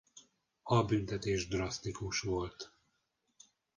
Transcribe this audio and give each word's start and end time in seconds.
A 0.63 0.83
büntetés 0.85 1.47
drasztikus 1.47 2.19
volt. 2.21 2.73